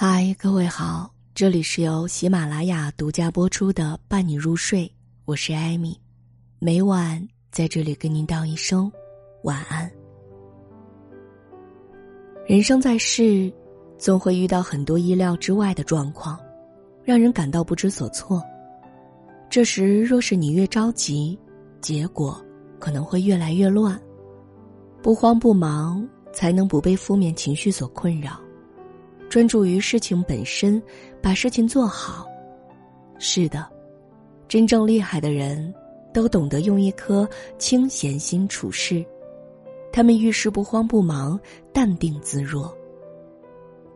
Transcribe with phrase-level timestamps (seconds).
[0.00, 4.84] 嗨，各位好，这里是由喜马拉雅独家播出的《伴你入睡》，
[5.24, 6.00] 我是艾米，
[6.60, 7.20] 每晚
[7.50, 8.88] 在这里跟您道一声
[9.42, 9.90] 晚安。
[12.46, 13.52] 人生在世，
[13.98, 16.38] 总会遇到很多意料之外的状况，
[17.02, 18.40] 让人感到不知所措。
[19.50, 21.36] 这时，若是你越着急，
[21.80, 22.40] 结果
[22.78, 24.00] 可能会越来越乱。
[25.02, 28.38] 不慌不忙，才能不被负面情绪所困扰。
[29.28, 30.82] 专注于事情本身，
[31.22, 32.26] 把事情做好。
[33.18, 33.66] 是的，
[34.48, 35.72] 真正厉害的人，
[36.14, 39.04] 都懂得用一颗清闲心处事。
[39.92, 41.38] 他们遇事不慌不忙，
[41.72, 42.74] 淡定自若。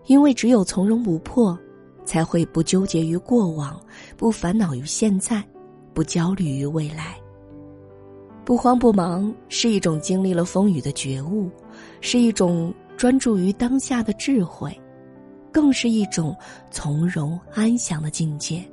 [0.07, 1.59] 因为只有从容不迫，
[2.05, 3.81] 才会不纠结于过往，
[4.17, 5.43] 不烦恼于现在，
[5.95, 7.17] 不焦虑于未来。
[8.45, 11.49] 不慌不忙是一种经历了风雨的觉悟，
[12.01, 14.77] 是一种专注于当下的智慧。
[15.53, 16.35] 更是一种
[16.71, 18.65] 从容安详的境界。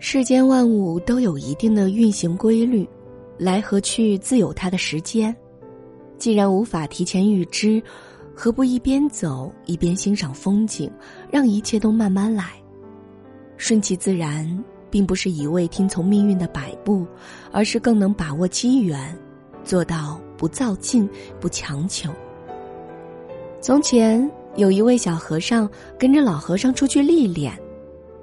[0.00, 2.88] 世间万物都有一定的运行规律，
[3.36, 5.34] 来和去自有它的时间。
[6.16, 7.82] 既然无法提前预知，
[8.34, 10.90] 何不一边走一边欣赏风景，
[11.30, 12.44] 让一切都慢慢来？
[13.56, 17.06] 顺其自然，并不是一味听从命运的摆布，
[17.50, 19.16] 而是更能把握机缘，
[19.64, 21.08] 做到不造进、
[21.40, 22.10] 不强求。
[23.60, 24.30] 从前。
[24.58, 27.56] 有一位小和尚跟着老和尚出去历练，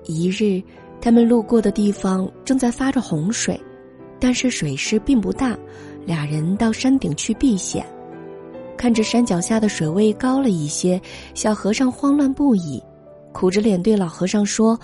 [0.04, 0.62] 一日，
[1.00, 3.58] 他们路过的地方正在发着洪水，
[4.20, 5.58] 但是水势并不大，
[6.06, 7.86] 俩人到山顶去避险。
[8.76, 11.02] 看着山脚下的水位高了一些，
[11.34, 12.84] 小和尚慌乱不已，
[13.32, 14.78] 苦着脸对老和尚说：“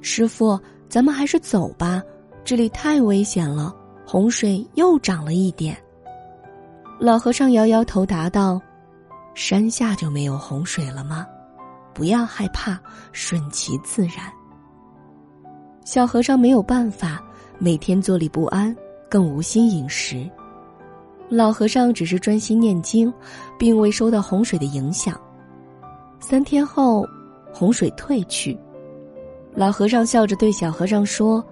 [0.00, 2.02] 师傅，咱们还是走吧，
[2.46, 5.76] 这里太危险了，洪水又涨了一点。”
[6.98, 8.58] 老和尚摇摇头答道。
[9.34, 11.26] 山下就没有洪水了吗？
[11.92, 12.80] 不要害怕，
[13.12, 14.32] 顺其自然。
[15.84, 17.22] 小和尚没有办法，
[17.58, 18.74] 每天坐立不安，
[19.10, 20.28] 更无心饮食。
[21.28, 23.12] 老和尚只是专心念经，
[23.58, 25.20] 并未受到洪水的影响。
[26.20, 27.06] 三天后，
[27.52, 28.58] 洪水退去。
[29.54, 31.44] 老和尚笑着对小和尚说：“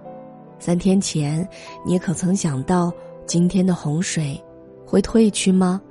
[0.59, 1.47] 三天前，
[1.85, 2.91] 你可曾想到
[3.25, 4.41] 今天的洪水
[4.85, 5.81] 会退去吗？”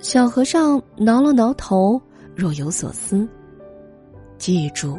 [0.00, 2.00] 小和尚挠了挠头，
[2.34, 3.28] 若有所思。
[4.38, 4.96] 记住，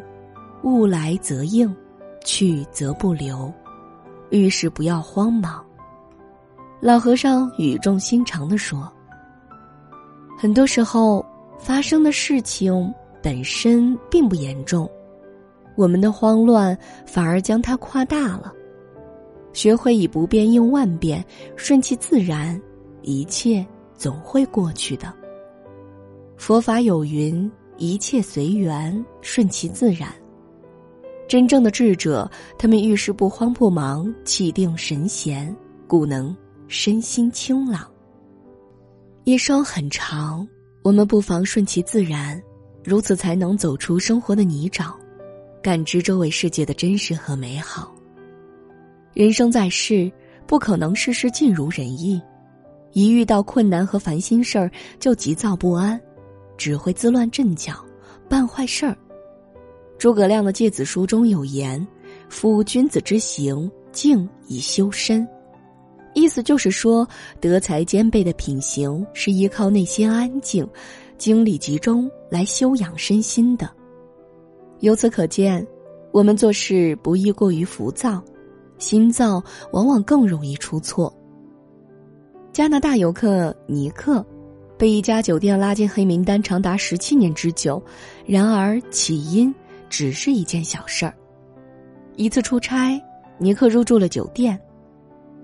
[0.64, 1.74] 物来则应，
[2.26, 3.52] 去则不留，
[4.30, 5.66] 遇事不要慌忙。
[6.82, 8.92] 老和尚语重心长的说
[10.38, 11.26] ：“很多时候，
[11.58, 12.94] 发生的事情
[13.24, 14.90] 本身并不严重，
[15.78, 18.54] 我们的慌乱反而将它夸大了。
[19.54, 22.62] 学会以不变应万变，顺其自然，
[23.02, 23.66] 一切。”
[24.00, 25.14] 总会过去的。
[26.38, 30.10] 佛法有云：“一切随缘，顺其自然。”
[31.28, 35.56] 真正的智者，他们遇事不慌不忙，气定神闲，
[35.86, 36.36] 故能
[36.68, 37.88] 身心清朗。
[39.26, 40.48] 一生很长，
[40.82, 42.42] 我们不妨顺其自然，
[42.84, 44.94] 如此才能走出生活的泥沼，
[45.62, 47.94] 感知周围世界的真实和美好。
[49.14, 50.12] 人生在世，
[50.48, 52.20] 不可能事事尽如人意。
[52.94, 56.00] 一遇到困难和烦心事儿就急躁不安，
[56.58, 57.74] 只会自乱阵脚，
[58.28, 58.98] 办坏事儿。
[59.98, 61.86] 诸葛亮的《诫子书》中有言
[62.30, 65.28] ：“夫君子之行，静以修身。”
[66.16, 67.08] 意思就是说，
[67.40, 70.68] 德才兼备的品行是依靠内心安静、
[71.18, 73.70] 精力集中来修养身心的。
[74.80, 75.66] 由此可见，
[76.12, 78.24] 我们做事不宜过于浮躁，
[78.80, 81.14] 心躁往往更容易出错。
[82.52, 84.26] 加拿大游客尼克，
[84.78, 87.82] 被一家酒店拉进黑名单长达十七年之久。
[88.26, 89.54] 然而起因
[89.90, 91.14] 只是一件小事儿。
[92.16, 93.00] 一次出差，
[93.38, 94.60] 尼克入住了酒店，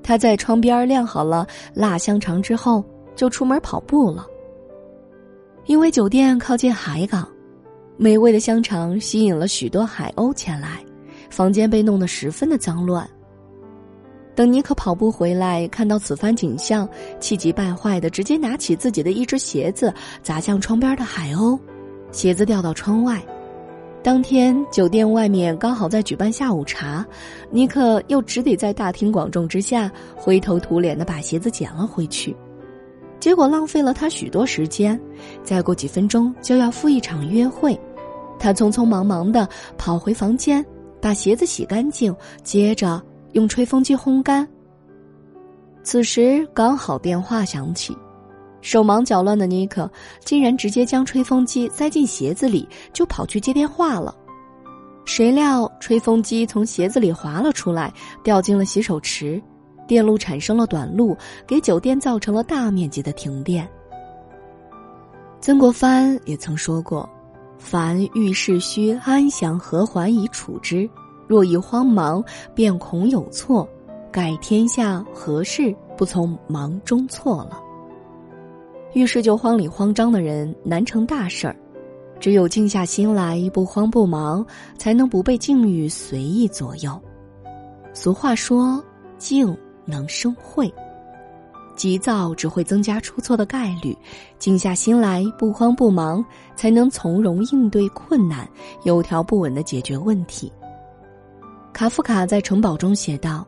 [0.04, 2.84] 他在窗边晾好了辣香肠之后，
[3.16, 4.26] 就出门跑步了。
[5.66, 7.28] 因为酒店靠近海港，
[7.98, 10.84] 美味的香肠吸引了许多海鸥前来，
[11.30, 13.10] 房间被弄得十分的脏乱。
[14.36, 16.88] 等尼克跑步回来，看到此番景象，
[17.22, 21.58] 气急败坏的直接拿起自己的一只鞋子砸向窗边的海鸥，
[22.12, 23.24] 鞋子掉到窗外。
[24.04, 27.04] 当天酒店外面刚好在举办下午茶，
[27.50, 32.36] 尼克又只得在大庭广众之下灰头土脸的把鞋子捡了回去，
[33.22, 35.00] 结果浪费了他许多时间。
[35.44, 37.80] 再过几分钟就要赴一场约会，
[38.38, 39.48] 他匆匆忙忙的
[39.78, 40.64] 跑回房间，
[41.02, 43.02] 把鞋子洗干净，接着。
[43.36, 44.48] 用吹风机烘干。
[45.84, 47.96] 此时刚好电话响起，
[48.62, 49.90] 手忙脚乱的尼克
[50.24, 54.16] 竟然直接将吹风机塞进鞋子里，就跑去接电话了。
[55.04, 57.94] 谁料吹风机从鞋子里滑了出来，
[58.24, 59.40] 掉进了洗手池，
[59.86, 61.16] 电路产生了短路，
[61.46, 63.70] 给酒店造成了大面积的停电。
[65.42, 67.08] 曾国藩也曾说过
[67.60, 70.90] ：“凡遇事须安详和缓以处之，
[71.28, 72.24] 若一慌忙，
[72.54, 73.68] 便恐有错。
[74.12, 77.62] 改天下何事不从忙中错了？”
[78.94, 81.56] 遇事就慌里慌张的人难成大事儿，
[82.18, 84.46] 只有静下心来，不慌不忙，
[84.78, 86.98] 才能不被境遇随意左右。
[87.94, 88.82] 俗话说
[89.20, 90.74] ：“静能生慧。”
[91.76, 93.94] 急躁只会增加出错的概率，
[94.40, 96.24] 静下心来，不慌不忙，
[96.56, 98.48] 才能从容应对困难，
[98.84, 100.50] 有条不紊的解决问题。
[101.76, 103.46] 卡夫卡在《城堡》中写道：“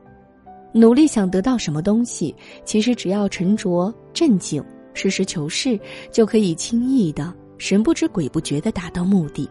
[0.75, 2.35] 努力想得到什么东西，
[2.65, 4.62] 其实只要沉着镇静。”
[4.94, 5.79] 实事求是，
[6.12, 9.50] 就可以轻易的、神不知鬼不觉的达到目的。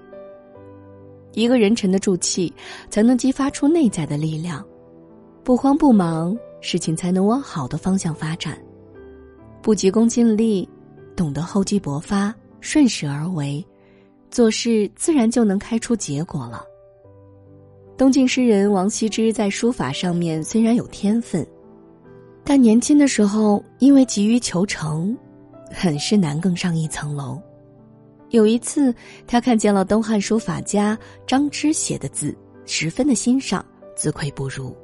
[1.32, 2.52] 一个人沉得住气，
[2.90, 4.62] 才能激发出内在的力量；
[5.42, 8.52] 不慌不忙，事情才能往好的方向发展；
[9.62, 10.68] 不急功近利，
[11.16, 13.66] 懂得厚积薄发，顺势而为，
[14.30, 16.62] 做事自然就能开出结果了。
[17.96, 21.46] 东晋诗人王羲之在书法上面虽然有天分，
[22.44, 25.16] 但年轻的时候因为急于求成。
[25.68, 27.42] 很是难更上一层楼。
[28.30, 28.94] 有一次，
[29.26, 30.96] 他看见了东汉书法家
[31.26, 32.34] 张芝写的字，
[32.64, 33.66] 十分的欣赏，
[33.96, 34.74] 自愧不如。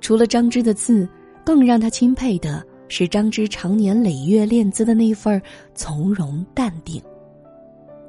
[0.00, 1.08] 除了张芝的字，
[1.44, 5.40] 更让他钦佩的是张芝常年累月练字的那份
[5.74, 7.02] 从容淡定。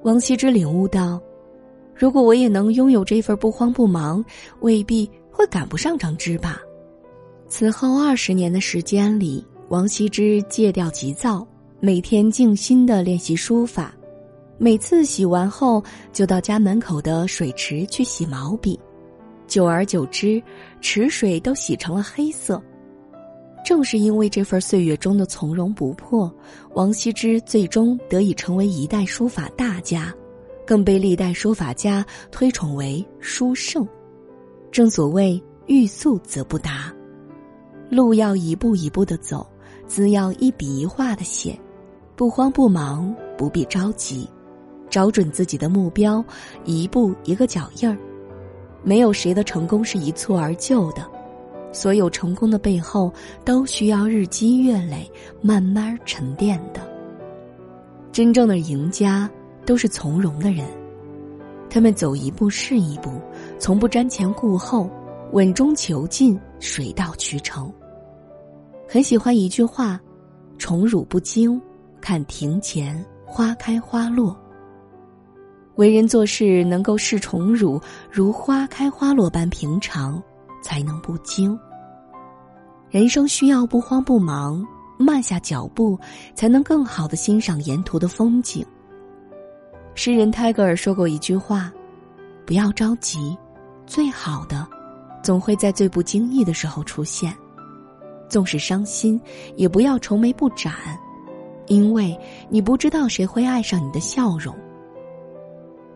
[0.03, 1.21] 王羲之领悟到，
[1.95, 4.23] 如果我也能拥有这份不慌不忙，
[4.61, 6.59] 未必会赶不上张芝吧。
[7.47, 11.45] 此后二十年的时间里，王羲之戒掉急躁。
[11.83, 13.91] 每天静心的练习书法，
[14.59, 15.83] 每次洗完后
[16.13, 18.79] 就到家门口的水池去洗毛笔，
[19.47, 20.39] 久而久之，
[20.79, 22.61] 池水都洗成了黑色。
[23.65, 26.31] 正是因为这份岁月中的从容不迫，
[26.75, 30.13] 王羲之最终得以成为一代书法大家，
[30.71, 33.85] 更被历代书法家推崇为书圣。
[34.71, 36.89] 正所谓欲速则不达，
[37.89, 39.45] 路要一步一步的走，
[39.85, 41.59] 字要一笔一画的写。
[42.15, 44.25] 不慌不忙，不必着急，
[44.89, 46.23] 找准自己的目标，
[46.63, 47.97] 一步一个脚印儿。
[48.81, 51.05] 没有谁的成功是一蹴而就的，
[51.73, 53.11] 所有成功的背后
[53.43, 56.79] 都需要日积月累、慢慢沉淀的。
[58.13, 59.29] 真正的赢家
[59.65, 60.65] 都是从容的人，
[61.69, 63.21] 他们走一步是一步，
[63.59, 64.89] 从不瞻前顾后，
[65.31, 67.71] 稳中求进，水到渠成。
[68.87, 69.99] 很喜欢一句话
[70.57, 71.61] ：“宠辱不惊。”
[72.01, 74.35] 看庭前花开花落。
[75.75, 77.79] 为人做事能够视宠辱
[78.11, 80.21] 如花开花落般平常，
[80.63, 81.57] 才能不惊。
[82.89, 84.65] 人生需要不慌不忙，
[84.97, 85.97] 慢下脚步，
[86.33, 88.65] 才能更好的欣赏沿途的风景。
[89.93, 91.71] 诗人泰戈尔说过一句话
[92.45, 93.37] ：“不要着急，
[93.85, 94.67] 最好的，
[95.21, 97.35] 总会在最不经意的时候出现。
[98.29, 99.19] 纵使伤心，
[99.55, 100.73] 也不要愁眉不展。”
[101.67, 104.53] 因为你不知道谁会爱上你的笑容。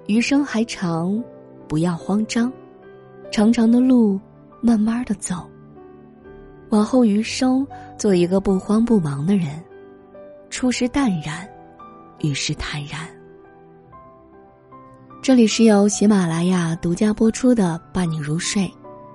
[0.07, 1.21] 余生还长，
[1.67, 2.53] 不要慌张，
[3.29, 4.17] 长长的路，
[4.61, 5.49] 慢慢的走。
[6.69, 7.67] 往后余生，
[7.97, 9.61] 做一个不慌不忙的人，
[10.49, 11.45] 处事淡然，
[12.19, 13.14] 遇事坦然。
[15.25, 18.61] 这里是由喜马拉雅独家播出的《伴你入睡》，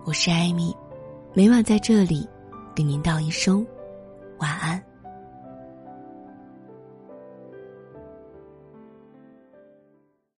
[0.05, 0.75] 我是艾米，
[1.35, 2.29] 每晚在这里，
[2.75, 3.65] 给您道一声
[4.41, 4.90] 晚安。